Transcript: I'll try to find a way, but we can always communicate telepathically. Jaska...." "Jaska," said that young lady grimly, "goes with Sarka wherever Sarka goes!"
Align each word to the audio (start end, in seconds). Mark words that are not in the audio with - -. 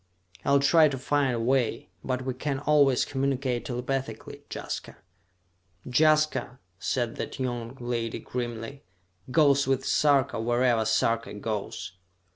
I'll 0.43 0.59
try 0.61 0.87
to 0.87 0.97
find 0.97 1.35
a 1.35 1.39
way, 1.39 1.89
but 2.03 2.23
we 2.25 2.33
can 2.33 2.57
always 2.57 3.05
communicate 3.05 3.65
telepathically. 3.65 4.41
Jaska...." 4.49 4.97
"Jaska," 5.87 6.57
said 6.79 7.17
that 7.17 7.39
young 7.39 7.77
lady 7.79 8.17
grimly, 8.17 8.81
"goes 9.29 9.67
with 9.67 9.85
Sarka 9.85 10.39
wherever 10.41 10.85
Sarka 10.85 11.35
goes!" 11.35 11.97